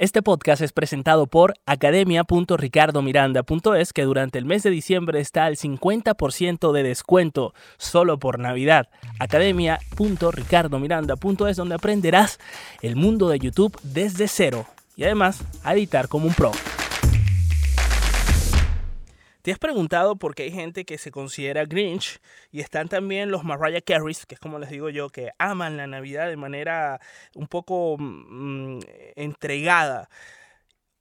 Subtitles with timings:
[0.00, 6.72] Este podcast es presentado por academia.ricardomiranda.es que durante el mes de diciembre está al 50%
[6.72, 8.88] de descuento solo por Navidad.
[9.18, 12.40] academia.ricardomiranda.es donde aprenderás
[12.80, 14.64] el mundo de YouTube desde cero
[14.96, 16.52] y además a editar como un pro.
[19.42, 22.20] ¿Te has preguntado por qué hay gente que se considera Grinch
[22.50, 25.86] y están también los Mariah Careys, que es como les digo yo, que aman la
[25.86, 27.00] Navidad de manera
[27.34, 28.80] un poco mm,
[29.16, 30.08] entregada?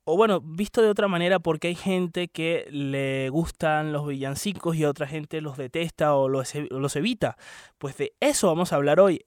[0.06, 4.86] O bueno, visto de otra manera, porque hay gente que le gustan los villancicos y
[4.86, 7.38] otra gente los detesta o los, los evita.
[7.78, 9.26] Pues de eso vamos a hablar hoy,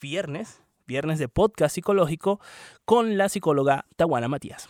[0.00, 2.40] viernes, viernes de podcast psicológico,
[2.84, 4.68] con la psicóloga Tawana Matías.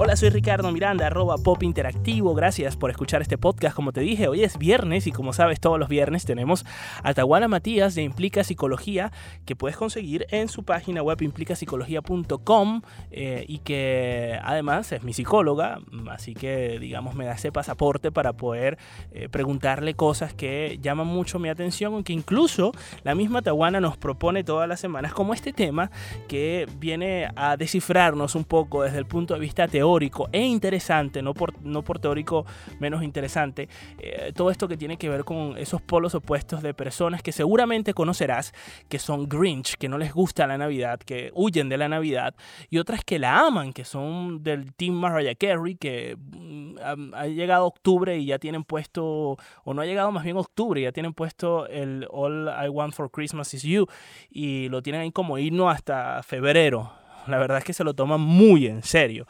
[0.00, 2.32] Hola, soy Ricardo Miranda, arroba pop interactivo.
[2.32, 3.74] Gracias por escuchar este podcast.
[3.74, 6.64] Como te dije, hoy es viernes y como sabes, todos los viernes tenemos
[7.02, 9.10] a Tawana Matías de Implica Psicología
[9.44, 15.80] que puedes conseguir en su página web implicapsicología.com eh, y que además es mi psicóloga,
[16.12, 18.78] así que digamos me da ese pasaporte para poder
[19.10, 22.70] eh, preguntarle cosas que llaman mucho mi atención, aunque incluso
[23.02, 25.90] la misma Tawana nos propone todas las semanas como este tema
[26.28, 31.22] que viene a descifrarnos un poco desde el punto de vista teórico teórico e interesante,
[31.22, 32.44] no por, no por teórico
[32.78, 37.22] menos interesante, eh, todo esto que tiene que ver con esos polos opuestos de personas
[37.22, 38.52] que seguramente conocerás,
[38.90, 42.34] que son Grinch, que no les gusta la Navidad, que huyen de la Navidad,
[42.68, 47.64] y otras que la aman, que son del Team Mariah Carey, que mm, ha, llegado
[47.64, 51.66] octubre y ya tienen puesto, o no ha llegado más bien octubre, ya tienen puesto
[51.66, 53.86] el All I Want for Christmas is You,
[54.30, 56.92] y lo tienen ahí como himno hasta febrero.
[57.28, 59.26] La verdad es que se lo toman muy en serio.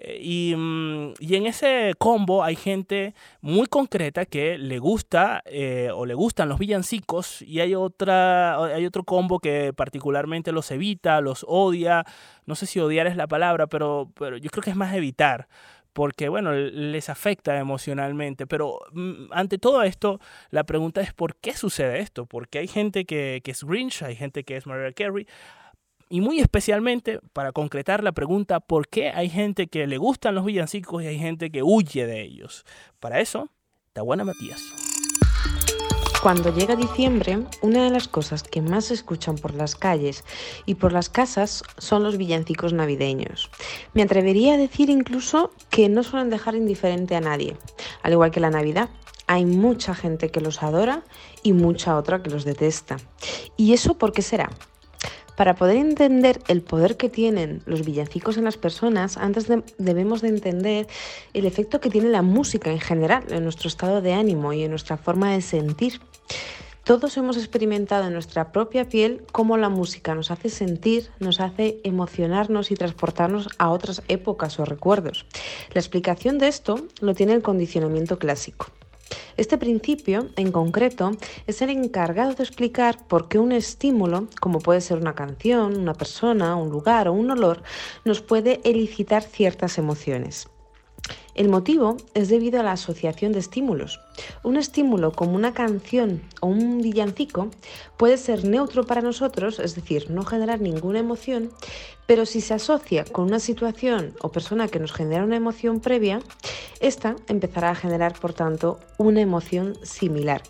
[0.00, 6.06] Eh, mm, y, en ese combo hay gente muy concreta que le gusta eh, o
[6.06, 11.44] le gustan los villancicos y hay, otra, hay otro combo que particularmente los evita, los
[11.48, 12.04] odia.
[12.46, 15.48] No sé si odiar es la palabra, pero, pero yo creo que es más evitar
[15.92, 18.46] porque bueno, les afecta emocionalmente.
[18.46, 22.26] Pero mm, ante todo esto, la pregunta es ¿por qué sucede esto?
[22.26, 25.26] Porque hay gente que, que es Grinch, hay gente que es Mariah Carey,
[26.08, 30.44] y muy especialmente para concretar la pregunta por qué hay gente que le gustan los
[30.44, 32.64] villancicos y hay gente que huye de ellos.
[33.00, 33.50] Para eso,
[34.02, 34.62] buena Matías.
[36.22, 40.24] Cuando llega diciembre, una de las cosas que más se escuchan por las calles
[40.66, 43.50] y por las casas son los villancicos navideños.
[43.94, 47.56] Me atrevería a decir incluso que no suelen dejar indiferente a nadie,
[48.02, 48.88] al igual que la Navidad.
[49.28, 51.04] Hay mucha gente que los adora
[51.42, 52.96] y mucha otra que los detesta.
[53.56, 54.50] ¿Y eso por qué será?
[55.38, 59.46] Para poder entender el poder que tienen los villancicos en las personas, antes
[59.78, 60.88] debemos de entender
[61.32, 64.70] el efecto que tiene la música en general en nuestro estado de ánimo y en
[64.70, 66.00] nuestra forma de sentir.
[66.82, 71.78] Todos hemos experimentado en nuestra propia piel cómo la música nos hace sentir, nos hace
[71.84, 75.24] emocionarnos y transportarnos a otras épocas o recuerdos.
[75.72, 78.72] La explicación de esto lo tiene el condicionamiento clásico.
[79.36, 81.12] Este principio, en concreto,
[81.46, 85.94] es el encargado de explicar por qué un estímulo, como puede ser una canción, una
[85.94, 87.62] persona, un lugar o un olor,
[88.04, 90.48] nos puede elicitar ciertas emociones.
[91.34, 94.00] El motivo es debido a la asociación de estímulos.
[94.42, 97.50] Un estímulo como una canción o un villancico
[97.96, 101.50] puede ser neutro para nosotros, es decir, no generar ninguna emoción,
[102.06, 106.20] pero si se asocia con una situación o persona que nos genera una emoción previa,
[106.80, 110.42] esta empezará a generar, por tanto, una emoción similar.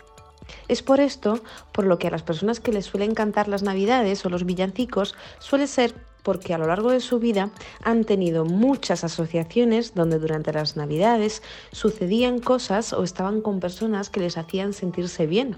[0.67, 1.39] Es por esto
[1.71, 5.15] por lo que a las personas que les suelen cantar las navidades o los villancicos
[5.39, 5.93] suele ser
[6.23, 7.49] porque a lo largo de su vida
[7.83, 11.41] han tenido muchas asociaciones donde durante las navidades
[11.71, 15.57] sucedían cosas o estaban con personas que les hacían sentirse bien.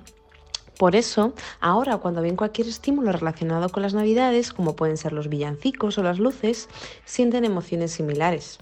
[0.78, 5.30] Por eso, ahora cuando ven cualquier estímulo relacionado con las navidades, como pueden ser los
[5.30, 6.70] villancicos o las luces,
[7.06, 8.58] sienten emociones similares.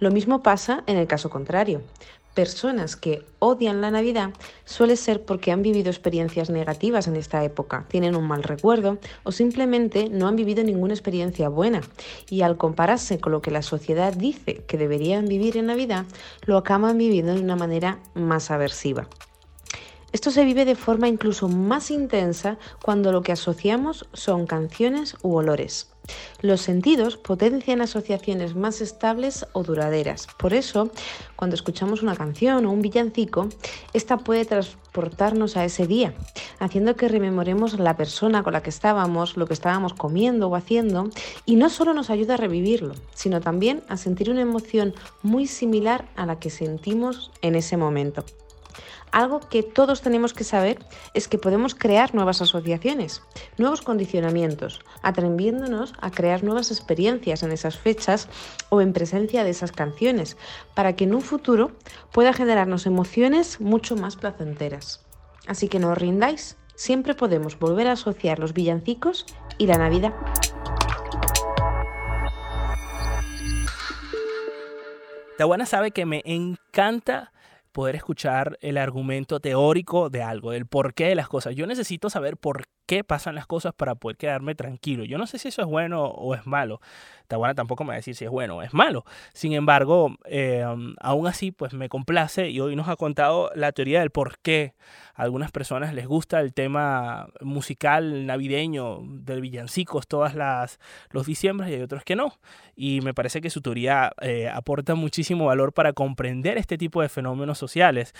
[0.00, 1.80] Lo mismo pasa en el caso contrario
[2.34, 4.30] personas que odian la Navidad
[4.64, 9.32] suele ser porque han vivido experiencias negativas en esta época, tienen un mal recuerdo o
[9.32, 11.80] simplemente no han vivido ninguna experiencia buena
[12.28, 16.04] y al compararse con lo que la sociedad dice que deberían vivir en Navidad,
[16.44, 19.08] lo acaban viviendo de una manera más aversiva.
[20.12, 25.34] Esto se vive de forma incluso más intensa cuando lo que asociamos son canciones u
[25.34, 25.93] olores.
[26.40, 30.26] Los sentidos potencian asociaciones más estables o duraderas.
[30.38, 30.90] Por eso,
[31.36, 33.48] cuando escuchamos una canción o un villancico,
[33.92, 36.14] esta puede transportarnos a ese día,
[36.58, 41.08] haciendo que rememoremos la persona con la que estábamos, lo que estábamos comiendo o haciendo,
[41.46, 46.08] y no solo nos ayuda a revivirlo, sino también a sentir una emoción muy similar
[46.16, 48.24] a la que sentimos en ese momento.
[49.12, 50.78] Algo que todos tenemos que saber
[51.14, 53.22] es que podemos crear nuevas asociaciones,
[53.58, 58.28] nuevos condicionamientos, atreviéndonos a crear nuevas experiencias en esas fechas
[58.70, 60.36] o en presencia de esas canciones,
[60.74, 61.72] para que en un futuro
[62.12, 65.04] pueda generarnos emociones mucho más placenteras.
[65.46, 69.26] Así que no os rindáis, siempre podemos volver a asociar los villancicos
[69.58, 70.14] y la Navidad.
[75.36, 77.32] Tawana sabe que me encanta
[77.74, 81.54] poder escuchar el argumento teórico de algo, del porqué de las cosas.
[81.54, 85.04] Yo necesito saber por qué pasan las cosas para poder quedarme tranquilo.
[85.04, 86.80] Yo no sé si eso es bueno o es malo.
[87.28, 89.04] Tawana tampoco me va a decir si es bueno o es malo.
[89.32, 90.64] Sin embargo, eh,
[91.00, 94.74] aún así, pues me complace y hoy nos ha contado la teoría del por qué
[95.14, 100.80] a algunas personas les gusta el tema musical navideño del villancicos todas las
[101.10, 102.38] los diciembres y hay otros que no.
[102.76, 107.08] Y me parece que su teoría eh, aporta muchísimo valor para comprender este tipo de
[107.08, 108.12] fenómenos sociales.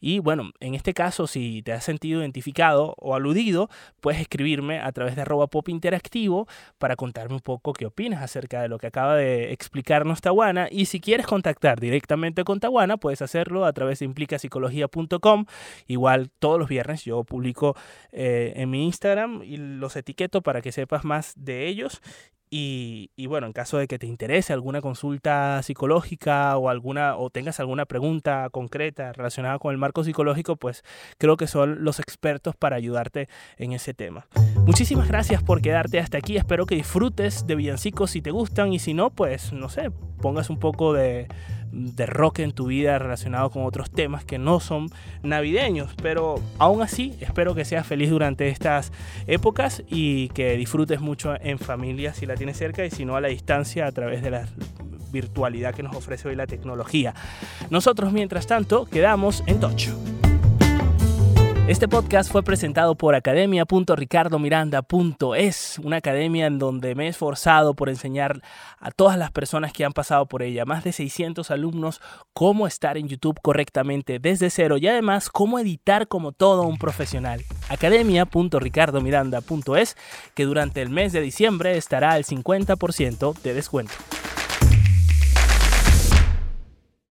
[0.00, 3.70] Y bueno, en este caso, si te has sentido identificado o aludido,
[4.20, 6.46] escribirme a través de arroba pop interactivo
[6.78, 10.68] para contarme un poco qué opinas acerca de lo que acaba de explicarnos Tawana.
[10.70, 15.46] Y si quieres contactar directamente con Tawana, puedes hacerlo a través de implicapsicología.com.
[15.86, 17.76] Igual todos los viernes yo publico
[18.12, 22.00] eh, en mi Instagram y los etiqueto para que sepas más de ellos.
[22.52, 27.60] Y, bueno, en caso de que te interese alguna consulta psicológica o alguna o tengas
[27.60, 30.82] alguna pregunta concreta relacionada con el marco psicológico, pues
[31.16, 34.26] creo que son los expertos para ayudarte en ese tema.
[34.66, 36.36] Muchísimas gracias por quedarte hasta aquí.
[36.36, 40.50] Espero que disfrutes de villancicos si te gustan y si no, pues no sé, pongas
[40.50, 41.28] un poco de
[41.72, 44.90] de rock en tu vida relacionado con otros temas que no son
[45.22, 45.94] navideños.
[46.02, 48.92] Pero aún así, espero que seas feliz durante estas
[49.26, 53.20] épocas y que disfrutes mucho en familia si la tienes cerca y si no a
[53.20, 54.46] la distancia a través de la
[55.12, 57.14] virtualidad que nos ofrece hoy la tecnología.
[57.70, 60.09] Nosotros, mientras tanto, quedamos en Tocho.
[61.70, 68.42] Este podcast fue presentado por academia.ricardomiranda.es, una academia en donde me he esforzado por enseñar
[68.80, 72.00] a todas las personas que han pasado por ella, más de 600 alumnos,
[72.32, 77.44] cómo estar en YouTube correctamente desde cero y además cómo editar como todo un profesional.
[77.68, 79.96] academia.ricardomiranda.es,
[80.34, 83.94] que durante el mes de diciembre estará al 50% de descuento.